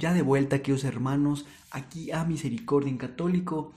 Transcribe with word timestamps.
Ya 0.00 0.14
de 0.14 0.22
vuelta, 0.22 0.62
queridos 0.62 0.84
hermanos, 0.84 1.44
aquí 1.70 2.10
a 2.10 2.24
Misericordia 2.24 2.88
en 2.88 2.96
Católico, 2.96 3.72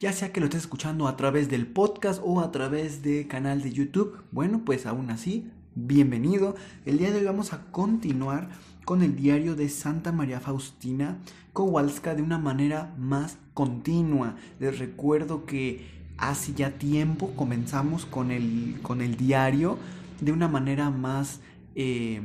ya 0.00 0.12
sea 0.12 0.32
que 0.32 0.40
lo 0.40 0.46
estés 0.46 0.62
escuchando 0.62 1.06
a 1.06 1.16
través 1.16 1.48
del 1.48 1.68
podcast 1.68 2.20
o 2.24 2.40
a 2.40 2.50
través 2.50 3.00
de 3.04 3.28
canal 3.28 3.62
de 3.62 3.70
YouTube. 3.70 4.18
Bueno, 4.32 4.62
pues 4.64 4.86
aún 4.86 5.08
así, 5.08 5.48
bienvenido. 5.76 6.56
El 6.84 6.98
día 6.98 7.12
de 7.12 7.20
hoy 7.20 7.24
vamos 7.26 7.52
a 7.52 7.62
continuar 7.70 8.48
con 8.84 9.02
el 9.02 9.14
diario 9.14 9.54
de 9.54 9.68
Santa 9.68 10.10
María 10.10 10.40
Faustina 10.40 11.18
Kowalska 11.52 12.16
de 12.16 12.22
una 12.22 12.38
manera 12.38 12.92
más 12.98 13.38
continua. 13.54 14.34
Les 14.58 14.80
recuerdo 14.80 15.46
que 15.46 15.86
hace 16.16 16.54
ya 16.54 16.72
tiempo 16.72 17.34
comenzamos 17.36 18.04
con 18.04 18.32
el, 18.32 18.80
con 18.82 19.00
el 19.00 19.16
diario 19.16 19.78
de 20.20 20.32
una 20.32 20.48
manera 20.48 20.90
más 20.90 21.38
eh, 21.76 22.20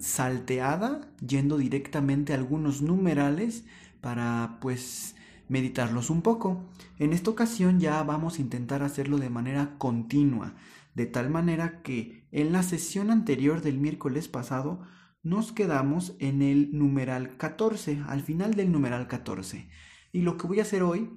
salteada, 0.00 1.12
yendo 1.26 1.58
directamente 1.58 2.32
a 2.32 2.36
algunos 2.36 2.82
numerales 2.82 3.64
para 4.00 4.58
pues 4.60 5.16
meditarlos 5.48 6.10
un 6.10 6.22
poco. 6.22 6.64
En 6.98 7.12
esta 7.12 7.30
ocasión 7.30 7.80
ya 7.80 8.02
vamos 8.02 8.38
a 8.38 8.42
intentar 8.42 8.82
hacerlo 8.82 9.18
de 9.18 9.30
manera 9.30 9.76
continua, 9.78 10.54
de 10.94 11.06
tal 11.06 11.30
manera 11.30 11.82
que 11.82 12.26
en 12.30 12.52
la 12.52 12.62
sesión 12.62 13.10
anterior 13.10 13.62
del 13.62 13.78
miércoles 13.78 14.28
pasado 14.28 14.82
nos 15.22 15.52
quedamos 15.52 16.16
en 16.18 16.42
el 16.42 16.76
numeral 16.76 17.36
14, 17.36 18.02
al 18.06 18.22
final 18.22 18.54
del 18.54 18.70
numeral 18.70 19.08
14. 19.08 19.68
Y 20.12 20.22
lo 20.22 20.36
que 20.36 20.46
voy 20.46 20.60
a 20.60 20.62
hacer 20.62 20.82
hoy 20.82 21.10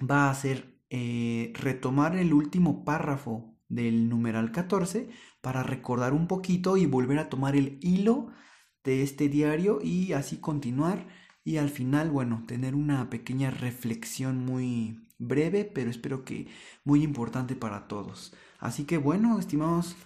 va 0.00 0.30
a 0.30 0.34
ser 0.34 0.80
eh, 0.90 1.52
retomar 1.54 2.16
el 2.16 2.32
último 2.32 2.84
párrafo 2.84 3.57
del 3.68 4.08
numeral 4.08 4.52
14 4.52 5.10
para 5.40 5.62
recordar 5.62 6.12
un 6.12 6.26
poquito 6.26 6.76
y 6.76 6.86
volver 6.86 7.18
a 7.18 7.28
tomar 7.28 7.56
el 7.56 7.78
hilo 7.82 8.30
de 8.84 9.02
este 9.02 9.28
diario 9.28 9.80
y 9.82 10.12
así 10.12 10.38
continuar 10.38 11.06
y 11.44 11.56
al 11.56 11.70
final, 11.70 12.10
bueno, 12.10 12.44
tener 12.46 12.74
una 12.74 13.08
pequeña 13.08 13.50
reflexión 13.50 14.44
muy 14.44 15.08
breve, 15.18 15.64
pero 15.64 15.90
espero 15.90 16.24
que 16.24 16.46
muy 16.84 17.02
importante 17.02 17.56
para 17.56 17.88
todos. 17.88 18.34
Así 18.58 18.84
que 18.84 18.98
bueno, 18.98 19.38
estimados 19.38 19.96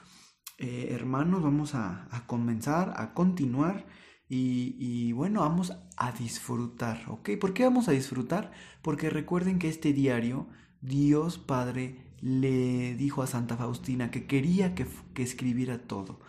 eh, 0.58 0.88
hermanos, 0.92 1.42
vamos 1.42 1.74
a, 1.74 2.08
comenzar, 2.28 2.94
a 2.96 3.14
continuar 3.14 3.86
y, 4.28 4.76
y, 4.78 5.12
bueno, 5.12 5.40
vamos 5.40 5.72
a 5.96 6.12
disfrutar, 6.12 7.02
¿ok? 7.08 7.30
¿Por 7.40 7.52
qué 7.52 7.64
vamos 7.64 7.88
a 7.88 7.92
disfrutar? 7.92 8.52
Porque 8.80 9.10
recuerden 9.10 9.58
que 9.58 9.68
este 9.68 9.92
diario, 9.92 10.48
Dios 10.80 11.38
Padre 11.38 12.11
le 12.22 12.94
dijo 12.94 13.22
a 13.22 13.26
Santa 13.26 13.56
Faustina 13.56 14.10
que 14.10 14.26
quería 14.26 14.74
que, 14.74 14.86
que 15.12 15.22
escribiera 15.22 15.78
todo 15.78 16.20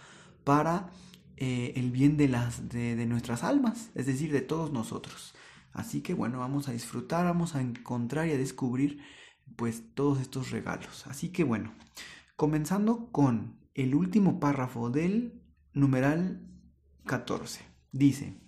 para 0.43 0.89
eh, 1.37 1.73
el 1.75 1.91
bien 1.91 2.17
de, 2.17 2.27
las, 2.27 2.67
de, 2.67 2.95
de 2.95 3.05
nuestras 3.05 3.43
almas, 3.43 3.91
es 3.95 4.07
decir, 4.07 4.31
de 4.31 4.41
todos 4.41 4.71
nosotros. 4.73 5.33
Así 5.71 6.01
que 6.01 6.13
bueno, 6.13 6.39
vamos 6.39 6.67
a 6.67 6.71
disfrutar, 6.71 7.25
vamos 7.25 7.55
a 7.55 7.61
encontrar 7.61 8.27
y 8.27 8.31
a 8.31 8.37
descubrir 8.37 8.99
pues 9.55 9.83
todos 9.93 10.19
estos 10.19 10.51
regalos. 10.51 11.05
Así 11.07 11.29
que 11.29 11.43
bueno, 11.43 11.73
comenzando 12.35 13.11
con 13.11 13.55
el 13.75 13.95
último 13.95 14.39
párrafo 14.39 14.89
del 14.89 15.41
numeral 15.73 16.41
14. 17.05 17.61
Dice, 17.91 18.39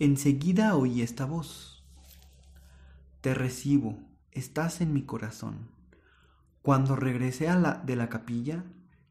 enseguida 0.00 0.76
oí 0.76 1.02
esta 1.02 1.24
voz, 1.24 1.84
te 3.20 3.34
recibo, 3.34 3.98
estás 4.32 4.80
en 4.80 4.92
mi 4.92 5.02
corazón. 5.02 5.68
Cuando 6.62 6.96
regresé 6.96 7.48
a 7.48 7.56
la, 7.56 7.74
de 7.74 7.96
la 7.96 8.08
capilla, 8.08 8.64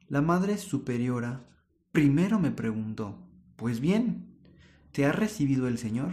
la 0.08 0.22
Madre 0.22 0.58
Superiora 0.58 1.46
primero 1.92 2.40
me 2.40 2.52
preguntó, 2.52 3.18
pues 3.56 3.80
bien, 3.80 4.26
¿te 4.92 5.06
ha 5.06 5.12
recibido 5.12 5.68
el 5.68 5.78
Señor? 5.78 6.12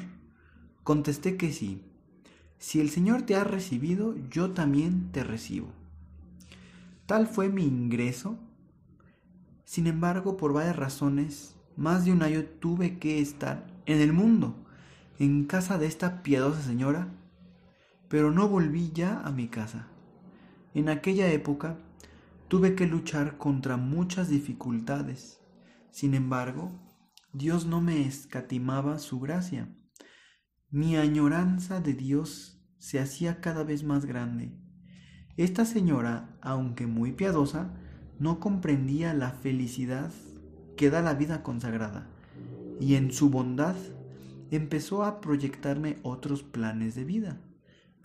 Contesté 0.83 1.37
que 1.37 1.53
sí. 1.53 1.83
Si 2.59 2.81
el 2.81 2.91
Señor 2.91 3.23
te 3.23 3.37
ha 3.37 3.45
recibido, 3.45 4.15
yo 4.31 4.53
también 4.53 5.13
te 5.13 5.23
recibo. 5.23 5.69
Tal 7.07 7.27
fue 7.27 7.49
mi 7.49 7.65
ingreso. 7.65 8.39
Sin 9.65 9.87
embargo, 9.87 10.37
por 10.37 10.53
varias 10.53 10.77
razones, 10.77 11.57
más 11.77 12.05
de 12.05 12.13
un 12.13 12.23
año 12.23 12.45
tuve 12.45 12.99
que 12.99 13.21
estar 13.21 13.67
en 13.85 14.01
el 14.01 14.13
mundo, 14.13 14.57
en 15.19 15.45
casa 15.45 15.79
de 15.79 15.87
esta 15.87 16.23
piadosa 16.23 16.63
señora, 16.63 17.09
pero 18.09 18.31
no 18.31 18.49
volví 18.49 18.93
ya 18.93 19.21
a 19.21 19.31
mi 19.31 19.49
casa. 19.49 19.89
En 20.75 20.89
aquella 20.89 21.31
época 21.33 21.79
tuve 22.49 22.75
que 22.75 22.87
luchar 22.87 23.39
contra 23.39 23.77
muchas 23.77 24.29
dificultades. 24.29 25.41
Sin 25.91 26.15
embargo, 26.15 26.71
Dios 27.33 27.67
no 27.67 27.81
me 27.81 28.07
escatimaba 28.07 28.99
su 28.99 29.21
gracia. 29.21 29.69
Mi 30.71 30.97
añoranza 30.97 31.81
de 31.81 31.95
Dios 31.95 32.63
se 32.79 33.01
hacía 33.01 33.41
cada 33.41 33.65
vez 33.65 33.83
más 33.85 34.05
grande 34.05 34.67
esta 35.37 35.67
señora, 35.67 36.35
aunque 36.41 36.87
muy 36.87 37.13
piadosa, 37.13 37.71
no 38.19 38.41
comprendía 38.41 39.13
la 39.13 39.33
felicidad 39.33 40.11
que 40.79 40.89
da 40.89 41.03
la 41.03 41.13
vida 41.13 41.43
consagrada, 41.43 42.09
y 42.81 42.95
en 42.95 43.13
su 43.13 43.29
bondad 43.29 43.77
empezó 44.51 45.05
a 45.05 45.21
proyectarme 45.21 45.99
otros 46.03 46.43
planes 46.43 46.95
de 46.95 47.05
vida. 47.05 47.41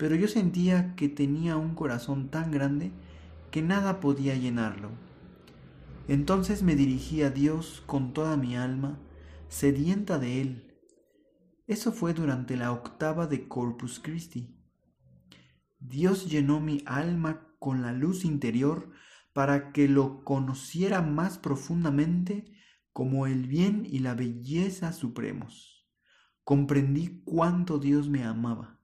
Pero 0.02 0.16
yo 0.16 0.26
sentía 0.26 0.96
que 0.96 1.08
tenía 1.08 1.56
un 1.56 1.76
corazón 1.76 2.28
tan 2.28 2.50
grande 2.50 2.90
que 3.52 3.62
nada 3.62 4.00
podía 4.00 4.34
llenarlo. 4.34 4.90
Entonces 6.08 6.64
me 6.64 6.74
dirigí 6.74 7.22
a 7.22 7.30
Dios 7.30 7.84
con 7.86 8.12
toda 8.12 8.36
mi 8.36 8.56
alma, 8.56 8.98
sedienta 9.48 10.18
de 10.18 10.40
Él. 10.40 10.74
Eso 11.68 11.92
fue 11.92 12.14
durante 12.14 12.56
la 12.56 12.72
octava 12.72 13.28
de 13.28 13.46
Corpus 13.46 14.00
Christi. 14.00 14.58
Dios 15.78 16.28
llenó 16.28 16.58
mi 16.58 16.82
alma 16.84 17.54
con 17.60 17.80
la 17.80 17.92
luz 17.92 18.24
interior 18.24 18.90
para 19.32 19.70
que 19.70 19.86
lo 19.86 20.24
conociera 20.24 21.00
más 21.00 21.38
profundamente 21.38 22.52
como 22.92 23.28
el 23.28 23.46
bien 23.46 23.86
y 23.88 24.00
la 24.00 24.16
belleza 24.16 24.92
supremos. 24.92 25.86
Comprendí 26.42 27.22
cuánto 27.24 27.78
Dios 27.78 28.08
me 28.08 28.24
amaba. 28.24 28.81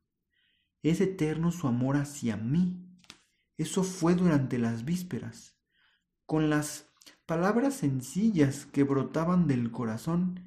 Es 0.83 1.00
eterno 1.00 1.50
su 1.50 1.66
amor 1.66 1.97
hacia 1.97 2.37
mí. 2.37 2.84
Eso 3.56 3.83
fue 3.83 4.15
durante 4.15 4.59
las 4.59 4.84
vísperas. 4.84 5.59
Con 6.27 6.50
las 6.50 6.91
palabras 7.27 7.75
sencillas 7.75 8.66
que 8.66 8.84
brotaban 8.84 9.47
del 9.47 9.71
corazón, 9.71 10.44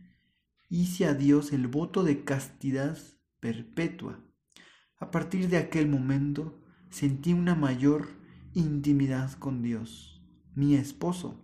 hice 0.70 1.06
a 1.06 1.14
Dios 1.14 1.52
el 1.52 1.68
voto 1.68 2.04
de 2.04 2.24
castidad 2.24 2.98
perpetua 3.40 4.20
a 5.02 5.10
partir 5.10 5.50
de 5.50 5.58
aquel 5.58 5.90
momento 5.90 6.62
sentí 6.92 7.34
una 7.34 7.56
mayor 7.56 8.08
intimidad 8.54 9.34
con 9.34 9.64
Dios, 9.64 10.22
mi 10.54 10.76
esposo. 10.76 11.44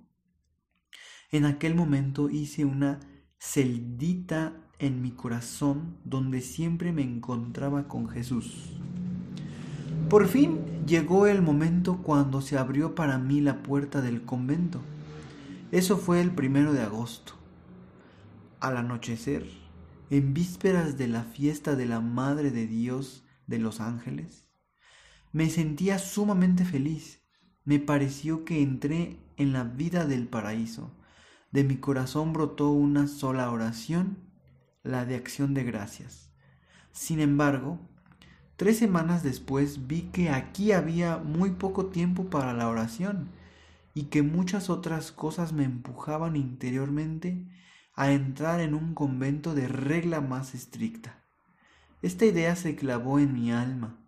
En 1.32 1.44
aquel 1.44 1.74
momento 1.74 2.30
hice 2.30 2.66
una 2.66 3.00
celdita 3.40 4.67
en 4.80 5.02
mi 5.02 5.12
corazón 5.12 5.98
donde 6.04 6.42
siempre 6.42 6.92
me 6.92 7.02
encontraba 7.02 7.88
con 7.88 8.10
Jesús. 8.10 8.74
Por 10.10 10.28
fin 10.28 10.60
llegó 10.86 11.28
el 11.28 11.42
momento 11.42 11.98
cuando 12.04 12.42
se 12.42 12.58
abrió 12.58 12.96
para 12.96 13.18
mí 13.18 13.42
la 13.42 13.64
puerta 13.64 14.02
del 14.02 14.24
convento. 14.24 14.82
Eso 15.72 15.98
fue 15.98 16.22
el 16.22 16.32
primero 16.32 16.74
de 16.74 16.82
agosto. 16.82 17.34
Al 18.60 18.78
anochecer, 18.78 19.46
en 20.10 20.34
vísperas 20.34 20.98
de 20.98 21.08
la 21.08 21.24
fiesta 21.24 21.76
de 21.76 21.86
la 21.86 22.00
Madre 22.00 22.52
de 22.52 22.68
Dios, 22.68 23.26
de 23.48 23.60
los 23.60 23.80
ángeles? 23.80 24.48
Me 25.32 25.50
sentía 25.50 25.98
sumamente 25.98 26.66
feliz. 26.66 27.22
Me 27.66 27.80
pareció 27.80 28.46
que 28.46 28.62
entré 28.62 29.20
en 29.38 29.54
la 29.54 29.64
vida 29.64 30.06
del 30.06 30.28
paraíso. 30.28 30.96
De 31.52 31.64
mi 31.64 31.78
corazón 31.78 32.34
brotó 32.34 32.70
una 32.70 33.08
sola 33.08 33.50
oración, 33.52 34.18
la 34.88 35.06
de 35.06 35.16
acción 35.16 35.54
de 35.54 35.64
gracias. 35.64 36.32
Sin 36.92 37.20
embargo, 37.20 37.80
tres 38.56 38.78
semanas 38.78 39.22
después 39.22 39.88
vi 39.88 40.04
que 40.04 40.30
aquí 40.30 40.72
había 40.72 41.18
muy 41.18 41.52
poco 41.52 41.88
tiempo 41.88 42.30
para 42.30 42.54
la 42.54 42.70
oración 42.70 43.30
y 43.94 44.06
que 44.06 44.22
muchas 44.24 44.70
otras 44.70 45.12
cosas 45.12 45.54
me 45.54 45.64
empujaban 45.64 46.36
interiormente 46.36 47.48
a 47.94 48.12
entrar 48.12 48.60
en 48.60 48.74
un 48.74 48.94
convento 48.94 49.56
de 49.56 49.68
regla 49.68 50.22
más 50.22 50.56
estricta. 50.56 51.24
Esta 52.02 52.26
idea 52.26 52.56
se 52.56 52.76
clavó 52.76 53.20
en 53.20 53.34
mi 53.34 53.52
alma, 53.52 54.08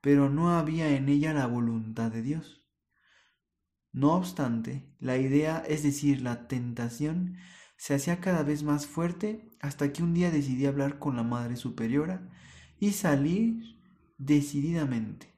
pero 0.00 0.28
no 0.28 0.58
había 0.58 0.90
en 0.90 1.08
ella 1.08 1.32
la 1.32 1.46
voluntad 1.46 2.10
de 2.10 2.22
Dios. 2.22 2.66
No 3.92 4.14
obstante, 4.14 4.92
la 4.98 5.16
idea, 5.16 5.62
es 5.66 5.82
decir, 5.82 6.20
la 6.20 6.46
tentación, 6.48 7.36
se 7.78 7.94
hacía 7.94 8.20
cada 8.20 8.42
vez 8.42 8.64
más 8.64 8.86
fuerte 8.86 9.48
hasta 9.60 9.92
que 9.92 10.02
un 10.02 10.12
día 10.12 10.30
decidí 10.30 10.66
hablar 10.66 10.98
con 10.98 11.16
la 11.16 11.22
Madre 11.22 11.56
Superiora 11.56 12.28
y 12.78 12.92
salir 12.92 13.78
decididamente. 14.18 15.32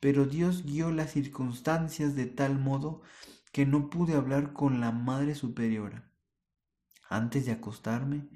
Pero 0.00 0.24
Dios 0.24 0.64
guió 0.64 0.90
las 0.90 1.12
circunstancias 1.12 2.16
de 2.16 2.24
tal 2.26 2.58
modo 2.58 3.02
que 3.52 3.66
no 3.66 3.90
pude 3.90 4.14
hablar 4.14 4.54
con 4.54 4.80
la 4.80 4.92
Madre 4.92 5.34
Superiora. 5.34 6.10
Antes 7.08 7.44
de 7.44 7.52
acostarme, 7.52 8.30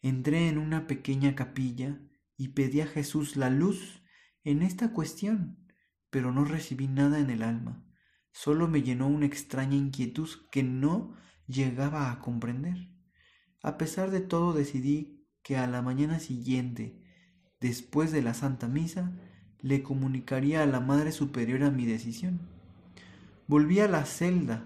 entré 0.00 0.48
en 0.48 0.56
una 0.56 0.86
pequeña 0.86 1.34
capilla 1.34 2.00
y 2.36 2.48
pedí 2.48 2.82
a 2.82 2.86
Jesús 2.86 3.36
la 3.36 3.50
luz 3.50 4.02
en 4.44 4.62
esta 4.62 4.92
cuestión, 4.92 5.66
pero 6.08 6.30
no 6.30 6.44
recibí 6.44 6.86
nada 6.86 7.18
en 7.18 7.30
el 7.30 7.42
alma. 7.42 7.84
Solo 8.30 8.68
me 8.68 8.82
llenó 8.82 9.08
una 9.08 9.26
extraña 9.26 9.74
inquietud 9.74 10.28
que 10.52 10.62
no 10.62 11.16
llegaba 11.46 12.10
a 12.10 12.20
comprender. 12.20 12.88
A 13.62 13.78
pesar 13.78 14.10
de 14.10 14.20
todo 14.20 14.52
decidí 14.52 15.26
que 15.42 15.56
a 15.56 15.66
la 15.66 15.82
mañana 15.82 16.18
siguiente, 16.18 17.02
después 17.60 18.12
de 18.12 18.22
la 18.22 18.34
Santa 18.34 18.68
Misa, 18.68 19.12
le 19.60 19.82
comunicaría 19.82 20.62
a 20.62 20.66
la 20.66 20.80
Madre 20.80 21.12
Superiora 21.12 21.70
mi 21.70 21.86
decisión. 21.86 22.40
Volví 23.46 23.80
a 23.80 23.88
la 23.88 24.04
celda. 24.04 24.64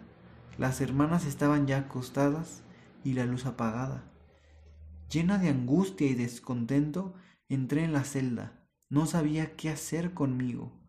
Las 0.58 0.80
hermanas 0.80 1.26
estaban 1.26 1.66
ya 1.66 1.78
acostadas 1.78 2.62
y 3.04 3.14
la 3.14 3.24
luz 3.24 3.46
apagada. 3.46 4.04
Llena 5.10 5.38
de 5.38 5.48
angustia 5.48 6.06
y 6.06 6.14
descontento, 6.14 7.14
entré 7.48 7.84
en 7.84 7.92
la 7.92 8.04
celda. 8.04 8.66
No 8.88 9.06
sabía 9.06 9.56
qué 9.56 9.70
hacer 9.70 10.14
conmigo. 10.14 10.79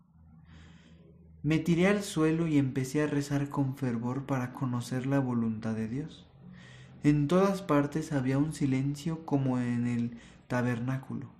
Me 1.43 1.57
tiré 1.57 1.87
al 1.87 2.03
suelo 2.03 2.45
y 2.45 2.59
empecé 2.59 3.01
a 3.01 3.07
rezar 3.07 3.49
con 3.49 3.75
fervor 3.75 4.27
para 4.27 4.53
conocer 4.53 5.07
la 5.07 5.19
voluntad 5.19 5.73
de 5.73 5.87
Dios. 5.87 6.27
En 7.03 7.27
todas 7.27 7.63
partes 7.63 8.11
había 8.13 8.37
un 8.37 8.53
silencio 8.53 9.25
como 9.25 9.59
en 9.59 9.87
el 9.87 10.17
tabernáculo. 10.47 11.31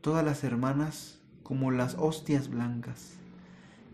Todas 0.00 0.24
las 0.24 0.42
hermanas, 0.42 1.20
como 1.44 1.70
las 1.70 1.94
hostias 1.94 2.50
blancas, 2.50 3.12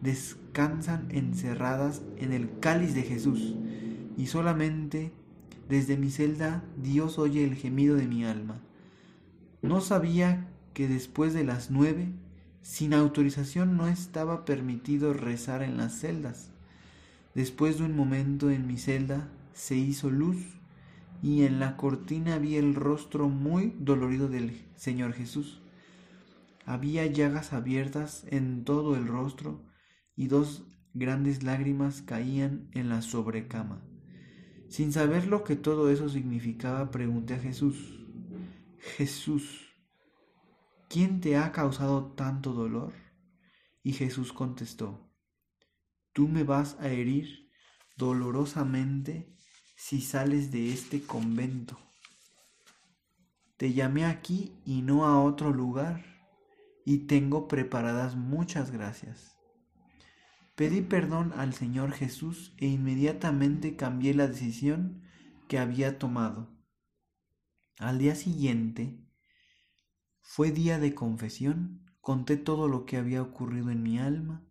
descansan 0.01 1.09
encerradas 1.11 2.01
en 2.17 2.33
el 2.33 2.59
cáliz 2.61 2.95
de 2.95 3.03
Jesús, 3.03 3.55
y 4.17 4.29
solamente 4.29 5.13
desde 5.69 5.99
mi 5.99 6.11
celda 6.11 6.65
Dios 6.83 7.19
oye 7.19 7.45
el 7.45 7.55
gemido 7.55 7.97
de 7.97 8.09
mi 8.09 8.25
alma. 8.25 8.63
No 9.61 9.83
sabía 9.83 10.49
que 10.73 10.89
después 10.89 11.35
de 11.35 11.45
las 11.45 11.71
nueve 11.71 12.09
sin 12.65 12.95
autorización 12.95 13.77
no 13.77 13.87
estaba 13.89 14.47
permitido 14.47 15.13
rezar 15.13 15.63
en 15.63 15.77
las 15.77 16.01
celdas. 16.01 16.51
Después 17.35 17.77
de 17.77 17.85
un 17.85 17.95
momento 17.95 18.51
en 18.51 18.67
mi 18.67 18.79
celda 18.79 19.29
se 19.53 19.77
hizo 19.77 20.11
luz 20.11 20.39
y 21.23 21.43
en 21.43 21.61
la 21.61 21.77
cortina 21.77 22.39
vi 22.39 22.57
el 22.57 22.75
rostro 22.75 23.29
muy 23.29 23.75
dolorido 23.79 24.29
del 24.29 24.65
Señor 24.77 25.13
Jesús. 25.13 25.61
Había 26.65 27.05
llagas 27.05 27.53
abiertas 27.53 28.25
en 28.31 28.65
todo 28.65 28.97
el 28.97 29.07
rostro 29.07 29.61
y 30.17 30.29
dos 30.29 30.65
grandes 30.95 31.43
lágrimas 31.43 32.01
caían 32.01 32.71
en 32.73 32.89
la 32.89 33.03
sobrecama. 33.03 33.83
Sin 34.69 34.91
saber 34.91 35.27
lo 35.27 35.45
que 35.45 35.55
todo 35.55 35.91
eso 35.91 36.09
significaba, 36.09 36.91
pregunté 36.91 37.35
a 37.35 37.39
Jesús, 37.39 38.07
Jesús, 38.97 39.64
¿quién 40.95 41.21
te 41.21 41.37
ha 41.37 41.51
causado 41.51 42.13
tanto 42.13 42.53
dolor? 42.53 42.93
Y 43.83 43.95
Jesús 43.95 44.33
contestó, 44.33 45.11
tú 46.13 46.29
me 46.29 46.45
vas 46.45 46.79
a 46.79 46.89
herir 46.89 47.51
dolorosamente 47.97 49.37
si 49.75 50.01
sales 50.01 50.53
de 50.53 50.73
este 50.73 51.03
convento. 51.03 51.77
Te 53.57 53.73
llamé 53.73 54.05
aquí 54.05 54.53
y 54.65 54.83
no 54.83 55.05
a 55.05 55.21
otro 55.21 55.53
lugar, 55.53 56.05
y 56.85 57.09
tengo 57.09 57.49
preparadas 57.49 58.15
muchas 58.15 58.71
gracias. 58.71 59.37
Pedí 60.55 60.81
perdón 60.81 61.33
al 61.37 61.55
Señor 61.55 61.91
Jesús 61.91 62.55
e 62.59 62.69
inmediatamente 62.69 63.75
cambié 63.75 64.15
la 64.15 64.29
decisión 64.29 65.03
que 65.49 65.59
había 65.59 65.99
tomado. 65.99 66.57
Al 67.81 67.99
día 67.99 68.15
siguiente, 68.15 69.04
fue 70.27 70.51
día 70.51 70.79
de 70.79 70.95
confesión, 70.95 71.83
conté 72.01 72.39
todo 72.39 72.67
lo 72.67 72.87
que 72.87 72.97
había 72.97 73.21
ocurrido 73.23 73.71
en 73.71 73.83
mi 73.83 73.99
alma, 73.99 74.43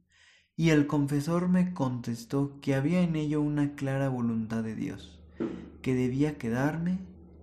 y 0.56 0.70
el 0.70 0.86
confesor 0.86 1.50
me 1.50 1.74
contestó 1.74 2.60
que 2.62 2.76
había 2.76 3.02
en 3.02 3.16
ello 3.16 3.42
una 3.42 3.74
clara 3.74 4.08
voluntad 4.08 4.64
de 4.64 4.76
Dios, 4.76 5.20
que 5.82 5.96
debía 5.96 6.38
quedarme 6.38 7.00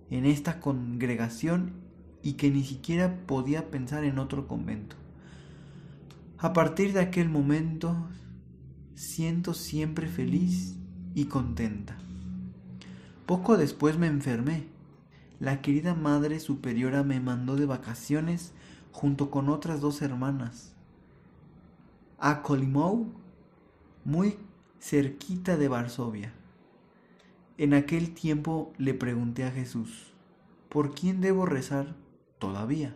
en 0.09 0.25
esta 0.25 0.61
congregación 0.61 1.73
y 2.23 2.33
que 2.33 2.49
ni 2.49 2.63
siquiera 2.63 3.27
podía 3.27 3.69
pensar 3.69 4.05
en 4.05 4.17
otro 4.17 4.47
convento. 4.47 4.95
A 6.37 6.53
partir 6.53 6.93
de 6.93 7.01
aquel 7.01 7.27
momento 7.27 8.09
siento 8.95 9.53
siempre 9.53 10.07
feliz 10.07 10.77
y 11.13 11.25
contenta. 11.25 11.97
Poco 13.25 13.57
después 13.57 13.97
me 13.97 14.07
enfermé 14.07 14.67
la 15.41 15.59
querida 15.63 15.95
Madre 15.95 16.39
Superiora 16.39 17.01
me 17.01 17.19
mandó 17.19 17.55
de 17.55 17.65
vacaciones 17.65 18.53
junto 18.91 19.31
con 19.31 19.49
otras 19.49 19.81
dos 19.81 20.03
hermanas 20.03 20.75
a 22.19 22.43
Kolimou, 22.43 23.11
muy 24.05 24.37
cerquita 24.79 25.57
de 25.57 25.67
Varsovia. 25.67 26.31
En 27.57 27.73
aquel 27.73 28.13
tiempo 28.13 28.71
le 28.77 28.93
pregunté 28.93 29.43
a 29.43 29.49
Jesús, 29.49 30.13
¿por 30.69 30.93
quién 30.93 31.21
debo 31.21 31.47
rezar 31.47 31.95
todavía? 32.37 32.95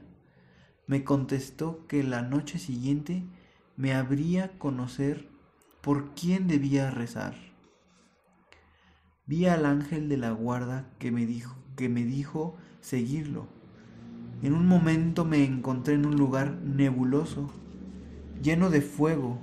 Me 0.86 1.04
contestó 1.04 1.88
que 1.88 2.04
la 2.04 2.22
noche 2.22 2.60
siguiente 2.60 3.24
me 3.76 3.96
habría 3.96 4.60
conocer 4.60 5.28
por 5.82 6.14
quién 6.14 6.48
debía 6.48 6.92
rezar. 6.92 7.34
Vi 9.26 9.48
al 9.48 9.66
ángel 9.66 10.10
de 10.10 10.18
la 10.18 10.30
guarda 10.30 10.94
que 11.00 11.12
me 11.12 11.26
dijo, 11.26 11.65
que 11.76 11.90
me 11.90 12.04
dijo 12.04 12.56
seguirlo. 12.82 13.48
En 14.42 14.54
un 14.54 14.68
momento 14.68 15.26
me 15.26 15.44
encontré 15.44 15.96
en 15.96 16.06
un 16.06 16.18
lugar 16.18 16.54
nebuloso, 16.62 17.50
lleno 18.42 18.70
de 18.70 18.82
fuego, 18.82 19.40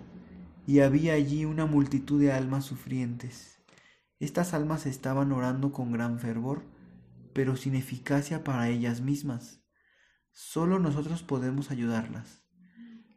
y 0.66 0.80
había 0.80 1.14
allí 1.14 1.44
una 1.44 1.66
multitud 1.66 2.20
de 2.20 2.32
almas 2.32 2.64
sufrientes. 2.64 3.58
Estas 4.20 4.54
almas 4.54 4.86
estaban 4.86 5.32
orando 5.32 5.72
con 5.72 5.90
gran 5.92 6.18
fervor, 6.18 6.64
pero 7.32 7.56
sin 7.56 7.74
eficacia 7.74 8.44
para 8.44 8.68
ellas 8.68 9.00
mismas. 9.00 9.60
Solo 10.30 10.78
nosotros 10.78 11.22
podemos 11.22 11.70
ayudarlas. 11.70 12.44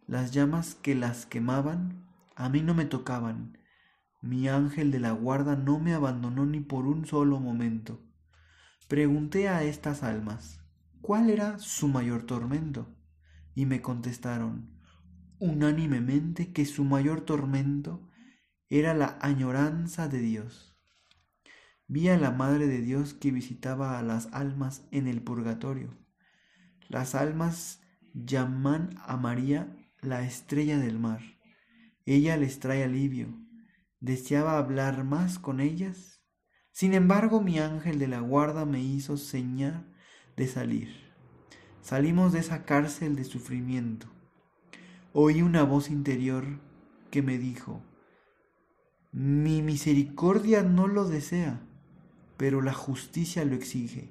Las 0.07 0.31
llamas 0.31 0.75
que 0.75 0.95
las 0.95 1.25
quemaban 1.25 2.05
a 2.35 2.49
mí 2.49 2.61
no 2.61 2.73
me 2.73 2.85
tocaban. 2.85 3.57
Mi 4.21 4.47
ángel 4.49 4.91
de 4.91 4.99
la 4.99 5.11
guarda 5.11 5.55
no 5.55 5.79
me 5.79 5.93
abandonó 5.93 6.45
ni 6.45 6.59
por 6.59 6.85
un 6.85 7.05
solo 7.05 7.39
momento. 7.39 8.04
Pregunté 8.87 9.49
a 9.49 9.63
estas 9.63 10.03
almas, 10.03 10.61
¿cuál 11.01 11.31
era 11.31 11.57
su 11.57 11.87
mayor 11.87 12.23
tormento? 12.27 12.95
Y 13.55 13.65
me 13.65 13.81
contestaron 13.81 14.79
unánimemente 15.39 16.53
que 16.53 16.65
su 16.65 16.83
mayor 16.83 17.21
tormento 17.21 18.07
era 18.69 18.93
la 18.93 19.17
añoranza 19.21 20.07
de 20.07 20.19
Dios. 20.19 20.77
Vi 21.87 22.09
a 22.09 22.17
la 22.19 22.29
Madre 22.29 22.67
de 22.67 22.81
Dios 22.81 23.15
que 23.15 23.31
visitaba 23.31 23.97
a 23.97 24.03
las 24.03 24.31
almas 24.33 24.87
en 24.91 25.07
el 25.07 25.23
purgatorio. 25.23 25.97
Las 26.87 27.15
almas 27.15 27.81
llaman 28.13 28.91
a 29.03 29.17
María 29.17 29.75
la 30.01 30.21
estrella 30.21 30.77
del 30.77 30.99
mar. 30.99 31.21
Ella 32.05 32.37
les 32.37 32.59
trae 32.59 32.83
alivio. 32.83 33.35
¿Deseaba 33.99 34.59
hablar 34.59 35.03
más 35.03 35.39
con 35.39 35.59
ellas? 35.59 36.14
Sin 36.75 36.93
embargo, 36.93 37.39
mi 37.39 37.57
ángel 37.57 37.99
de 37.99 38.09
la 38.09 38.19
guarda 38.19 38.65
me 38.65 38.81
hizo 38.81 39.15
señal 39.15 39.85
de 40.35 40.45
salir. 40.45 40.89
Salimos 41.81 42.33
de 42.33 42.39
esa 42.39 42.65
cárcel 42.65 43.15
de 43.15 43.23
sufrimiento. 43.23 44.07
Oí 45.13 45.41
una 45.41 45.63
voz 45.63 45.89
interior 45.89 46.43
que 47.11 47.21
me 47.21 47.37
dijo, 47.37 47.81
mi 49.13 49.61
misericordia 49.61 50.63
no 50.63 50.87
lo 50.87 51.07
desea, 51.07 51.61
pero 52.35 52.61
la 52.61 52.73
justicia 52.73 53.45
lo 53.45 53.55
exige. 53.55 54.09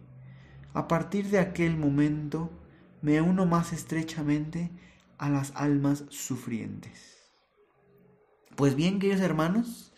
A 0.73 0.88
partir 0.88 1.28
de 1.28 1.40
aquel 1.40 1.76
momento 1.76 2.50
me 3.02 3.21
uno 3.21 3.44
más 3.44 3.75
estrechamente 3.75 4.71
a 5.18 5.28
las 5.28 5.52
almas 5.54 6.06
sufrientes. 6.09 7.30
Pues 8.56 8.75
bien, 8.75 9.00
queridos 9.00 9.21
hermanos, 9.21 9.94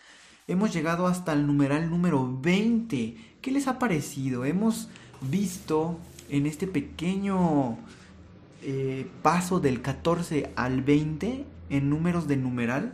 Hemos 0.48 0.72
llegado 0.72 1.08
hasta 1.08 1.32
el 1.32 1.44
numeral 1.44 1.90
número 1.90 2.38
20. 2.40 3.16
¿Qué 3.42 3.50
les 3.50 3.66
ha 3.66 3.80
parecido? 3.80 4.44
Hemos 4.44 4.88
visto 5.20 5.98
en 6.28 6.46
este 6.46 6.68
pequeño 6.68 7.78
eh, 8.62 9.10
paso 9.22 9.58
del 9.58 9.82
14 9.82 10.52
al 10.54 10.82
20 10.82 11.44
en 11.70 11.90
números 11.90 12.28
de 12.28 12.36
numeral, 12.36 12.92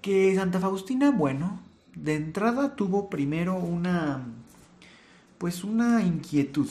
que 0.00 0.32
Santa 0.36 0.60
Faustina, 0.60 1.10
bueno, 1.10 1.58
de 1.96 2.14
entrada 2.14 2.76
tuvo 2.76 3.10
primero 3.10 3.56
una, 3.56 4.24
pues 5.38 5.64
una 5.64 6.02
inquietud 6.02 6.68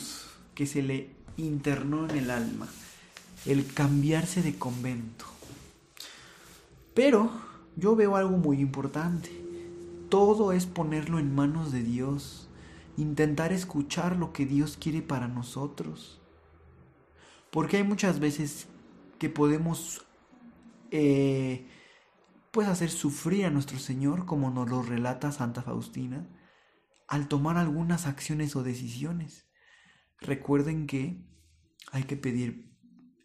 que 0.56 0.66
se 0.66 0.82
le 0.82 1.10
internó 1.36 2.08
en 2.08 2.18
el 2.18 2.32
alma, 2.32 2.70
el 3.46 3.66
cambiarse 3.74 4.42
de 4.44 4.56
convento. 4.56 5.26
Pero 6.94 7.32
yo 7.76 7.98
veo 7.98 8.16
algo 8.16 8.38
muy 8.38 8.60
importante. 8.60 9.41
Todo 10.12 10.52
es 10.52 10.66
ponerlo 10.66 11.20
en 11.20 11.34
manos 11.34 11.72
de 11.72 11.84
Dios, 11.84 12.50
intentar 12.98 13.54
escuchar 13.54 14.18
lo 14.18 14.34
que 14.34 14.46
Dios 14.46 14.76
quiere 14.76 15.02
para 15.02 15.30
nosotros. 15.30 16.22
Porque 17.50 17.78
hay 17.78 17.86
muchas 17.86 18.20
veces 18.20 18.68
que 19.20 19.30
podemos 19.30 20.06
eh, 20.92 21.66
pues 22.52 22.68
hacer 22.68 22.90
sufrir 22.90 23.46
a 23.46 23.52
nuestro 23.52 23.80
Señor, 23.80 24.26
como 24.26 24.52
nos 24.52 24.70
lo 24.70 24.84
relata 24.84 25.32
Santa 25.32 25.62
Faustina, 25.62 26.28
al 27.08 27.30
tomar 27.30 27.56
algunas 27.56 28.06
acciones 28.06 28.58
o 28.58 28.64
decisiones. 28.64 29.48
Recuerden 30.20 30.88
que 30.88 31.26
hay 31.94 32.04
que 32.04 32.18
pedir 32.18 32.78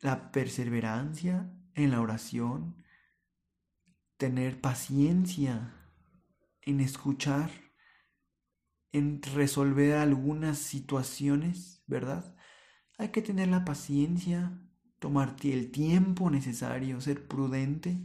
la 0.02 0.30
perseverancia 0.30 1.52
en 1.74 1.90
la 1.90 2.00
oración, 2.00 2.84
tener 4.18 4.60
paciencia 4.60 5.75
en 6.66 6.80
escuchar, 6.80 7.50
en 8.92 9.22
resolver 9.22 9.94
algunas 9.94 10.58
situaciones, 10.58 11.82
¿verdad? 11.86 12.36
Hay 12.98 13.08
que 13.08 13.22
tener 13.22 13.48
la 13.48 13.64
paciencia, 13.64 14.60
tomarte 14.98 15.52
el 15.52 15.70
tiempo 15.70 16.30
necesario, 16.30 17.00
ser 17.00 17.26
prudente 17.26 18.04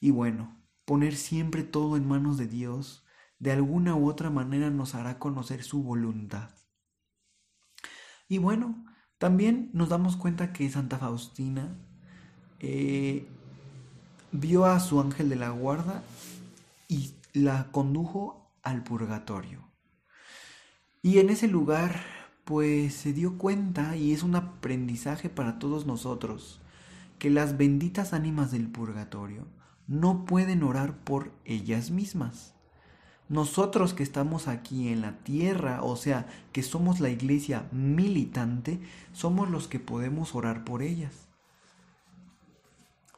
y 0.00 0.10
bueno, 0.10 0.62
poner 0.84 1.16
siempre 1.16 1.64
todo 1.64 1.96
en 1.96 2.06
manos 2.06 2.38
de 2.38 2.46
Dios, 2.46 3.04
de 3.38 3.52
alguna 3.52 3.94
u 3.96 4.08
otra 4.08 4.30
manera 4.30 4.70
nos 4.70 4.94
hará 4.94 5.18
conocer 5.18 5.62
su 5.62 5.82
voluntad. 5.82 6.50
Y 8.28 8.38
bueno, 8.38 8.84
también 9.18 9.70
nos 9.72 9.88
damos 9.88 10.16
cuenta 10.16 10.52
que 10.52 10.68
Santa 10.70 10.98
Faustina 10.98 11.76
eh, 12.60 13.26
vio 14.32 14.64
a 14.64 14.80
su 14.80 15.00
ángel 15.00 15.28
de 15.28 15.36
la 15.36 15.50
guarda 15.50 16.02
y 16.88 17.14
la 17.36 17.70
condujo 17.70 18.50
al 18.62 18.82
purgatorio. 18.82 19.70
Y 21.02 21.18
en 21.18 21.28
ese 21.28 21.48
lugar, 21.48 22.00
pues 22.46 22.94
se 22.94 23.12
dio 23.12 23.36
cuenta, 23.36 23.94
y 23.94 24.12
es 24.12 24.22
un 24.22 24.36
aprendizaje 24.36 25.28
para 25.28 25.58
todos 25.58 25.84
nosotros, 25.84 26.62
que 27.18 27.28
las 27.28 27.58
benditas 27.58 28.14
ánimas 28.14 28.52
del 28.52 28.70
purgatorio 28.70 29.46
no 29.86 30.24
pueden 30.24 30.62
orar 30.62 31.04
por 31.04 31.30
ellas 31.44 31.90
mismas. 31.90 32.54
Nosotros 33.28 33.92
que 33.92 34.02
estamos 34.02 34.48
aquí 34.48 34.88
en 34.88 35.02
la 35.02 35.18
tierra, 35.18 35.82
o 35.82 35.96
sea, 35.96 36.26
que 36.52 36.62
somos 36.62 37.00
la 37.00 37.10
iglesia 37.10 37.68
militante, 37.70 38.80
somos 39.12 39.50
los 39.50 39.68
que 39.68 39.78
podemos 39.78 40.34
orar 40.34 40.64
por 40.64 40.82
ellas 40.82 41.26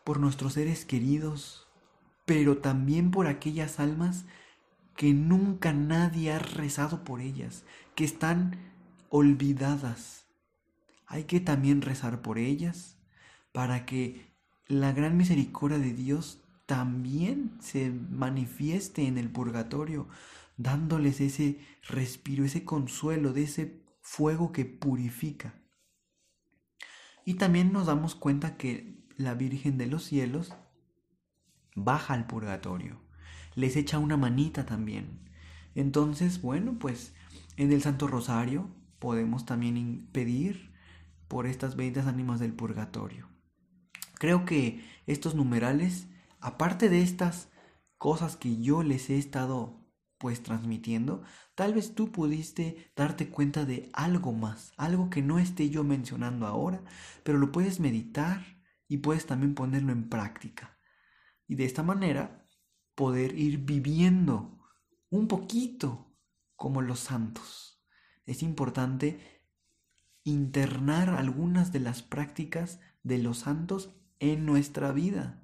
por 0.09 0.21
nuestros 0.21 0.55
seres 0.55 0.87
queridos, 0.87 1.68
pero 2.29 2.59
también 2.59 3.11
por 3.11 3.27
aquellas 3.27 3.81
almas 3.81 4.27
que 4.97 5.15
nunca 5.15 5.73
nadie 5.73 6.31
ha 6.31 6.39
rezado 6.39 7.03
por 7.03 7.23
ellas, 7.23 7.65
que 7.95 8.05
están 8.05 8.59
olvidadas. 9.09 10.27
Hay 11.07 11.25
que 11.25 11.41
también 11.41 11.81
rezar 11.81 12.21
por 12.21 12.37
ellas 12.37 12.99
para 13.51 13.87
que 13.87 14.31
la 14.67 14.93
gran 14.93 15.17
misericordia 15.17 15.79
de 15.79 15.95
Dios 15.95 16.43
también 16.67 17.57
se 17.63 17.91
manifieste 17.91 19.07
en 19.07 19.17
el 19.17 19.31
purgatorio, 19.31 20.07
dándoles 20.59 21.23
ese 21.23 21.59
respiro, 21.89 22.45
ese 22.45 22.63
consuelo 22.67 23.33
de 23.33 23.45
ese 23.45 23.81
fuego 24.03 24.53
que 24.53 24.67
purifica. 24.67 25.55
Y 27.25 27.35
también 27.35 27.73
nos 27.73 27.87
damos 27.87 28.15
cuenta 28.15 28.59
que 28.59 28.99
la 29.17 29.33
Virgen 29.33 29.79
de 29.79 29.87
los 29.87 30.05
cielos 30.05 30.53
baja 31.85 32.15
al 32.15 32.27
purgatorio, 32.27 33.01
les 33.55 33.77
echa 33.77 33.99
una 33.99 34.17
manita 34.17 34.67
también. 34.67 35.29
Entonces, 35.75 36.43
bueno, 36.43 36.79
pues 36.79 37.15
en 37.57 37.73
el 37.73 37.83
Santo 37.83 38.07
Rosario 38.07 38.69
podemos 38.99 39.47
también 39.47 40.09
pedir 40.13 40.73
por 41.29 41.47
estas 41.47 41.77
benditas 41.77 42.07
ánimas 42.07 42.41
del 42.41 42.53
purgatorio. 42.53 43.29
Creo 44.15 44.45
que 44.45 44.85
estos 45.07 45.35
numerales, 45.35 46.09
aparte 46.41 46.89
de 46.89 47.03
estas 47.03 47.51
cosas 47.97 48.37
que 48.37 48.61
yo 48.61 48.83
les 48.83 49.11
he 49.11 49.19
estado 49.19 49.79
pues 50.19 50.43
transmitiendo, 50.43 51.23
tal 51.55 51.75
vez 51.75 51.95
tú 51.95 52.11
pudiste 52.11 52.91
darte 52.97 53.29
cuenta 53.29 53.65
de 53.65 53.89
algo 53.93 54.33
más, 54.33 54.73
algo 54.77 55.11
que 55.11 55.23
no 55.23 55.39
esté 55.39 55.71
yo 55.71 55.85
mencionando 55.85 56.47
ahora, 56.47 56.83
pero 57.23 57.39
lo 57.39 57.53
puedes 57.53 57.79
meditar 57.79 58.45
y 58.89 58.99
puedes 58.99 59.27
también 59.27 59.55
ponerlo 59.55 59.93
en 59.93 60.09
práctica. 60.09 60.78
Y 61.49 61.57
de 61.57 61.65
esta 61.65 61.83
manera 61.83 62.47
poder 62.95 63.37
ir 63.37 63.59
viviendo 63.59 64.57
un 65.11 65.27
poquito 65.27 66.15
como 66.55 66.81
los 66.81 67.01
santos. 67.01 67.83
Es 68.25 68.45
importante 68.45 69.19
internar 70.23 71.11
algunas 71.11 71.73
de 71.73 71.81
las 71.81 72.03
prácticas 72.03 72.79
de 73.03 73.19
los 73.19 73.39
santos 73.39 73.97
en 74.21 74.47
nuestra 74.47 74.93
vida 74.93 75.43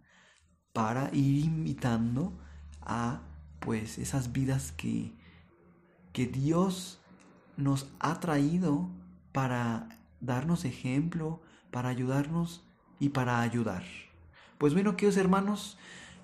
para 0.73 1.12
ir 1.12 1.44
imitando 1.44 2.38
a 2.82 3.23
pues 3.61 3.99
esas 3.99 4.32
vidas 4.32 4.70
que 4.73 5.16
que 6.14 6.26
Dios 6.26 7.00
nos 7.56 7.90
ha 7.99 8.20
traído 8.20 8.88
para 9.32 9.88
darnos 10.20 10.64
ejemplo, 10.64 11.42
para 11.73 11.88
ayudarnos 11.88 12.64
y 13.00 13.08
para 13.08 13.40
ayudar. 13.40 13.82
Pues 14.64 14.73
bueno, 14.73 14.97
queridos 14.97 15.18
hermanos, 15.18 15.76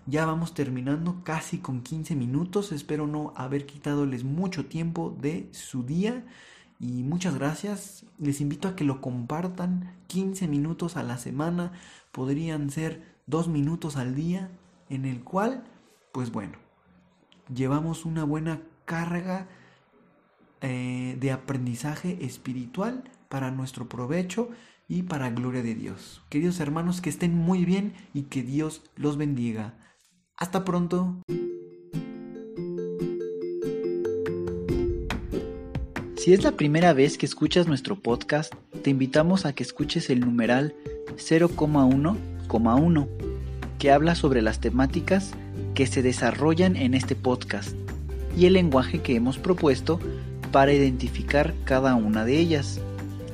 ya 0.07 0.25
vamos 0.25 0.55
terminando 0.55 1.23
casi 1.25 1.59
con 1.59 1.83
15 1.83 2.17
minutos. 2.17 2.73
Espero 2.73 3.07
no 3.07 3.35
haber 3.37 3.67
quitadoles 3.67 4.25
mucho 4.25 4.65
tiempo 4.65 5.15
de 5.21 5.51
su 5.53 5.83
día. 5.83 6.25
Y 6.79 7.03
muchas 7.03 7.35
gracias. 7.35 8.07
Les 8.19 8.41
invito 8.41 8.67
a 8.67 8.77
que 8.77 8.85
lo 8.85 9.03
compartan 9.03 9.95
15 10.07 10.49
minutos 10.49 10.97
a 10.97 11.03
la 11.03 11.19
semana. 11.19 11.73
Podrían 12.13 12.71
ser 12.71 13.15
dos 13.27 13.47
minutos 13.47 13.97
al 13.97 14.15
día 14.15 14.51
en 14.89 15.05
el 15.05 15.23
cual, 15.23 15.63
pues 16.11 16.33
bueno, 16.33 16.57
llevamos 17.55 18.07
una 18.07 18.25
buena 18.25 18.63
carga 18.87 19.49
eh, 20.63 21.15
de 21.21 21.31
aprendizaje 21.31 22.25
espiritual 22.25 23.05
para 23.29 23.51
nuestro 23.51 23.87
provecho 23.87 24.49
y 24.91 25.05
para 25.05 25.31
gloria 25.31 25.63
de 25.63 25.77
Dios. 25.77 26.21
Queridos 26.29 26.59
hermanos, 26.59 27.01
que 27.01 27.11
estén 27.11 27.33
muy 27.33 27.65
bien 27.65 27.95
y 28.13 28.23
que 28.23 28.43
Dios 28.43 28.83
los 28.97 29.17
bendiga. 29.17 29.75
Hasta 30.37 30.65
pronto. 30.65 31.23
Si 36.17 36.33
es 36.33 36.43
la 36.43 36.57
primera 36.57 36.93
vez 36.93 37.17
que 37.17 37.25
escuchas 37.25 37.69
nuestro 37.69 38.01
podcast, 38.01 38.53
te 38.83 38.91
invitamos 38.91 39.47
a 39.47 39.53
que 39.53 39.63
escuches 39.63 40.11
el 40.11 40.21
numeral 40.21 40.75
0,1,1, 41.15 43.09
que 43.79 43.93
habla 43.93 44.17
sobre 44.17 44.43
las 44.43 44.59
temáticas 44.59 45.31
que 45.75 45.87
se 45.87 46.03
desarrollan 46.03 46.75
en 46.75 46.95
este 46.95 47.15
podcast 47.15 47.77
y 48.37 48.47
el 48.47 48.55
lenguaje 48.55 49.01
que 49.03 49.15
hemos 49.15 49.39
propuesto 49.39 50.01
para 50.51 50.73
identificar 50.73 51.55
cada 51.65 51.95
una 51.95 52.25
de 52.25 52.39
ellas 52.39 52.81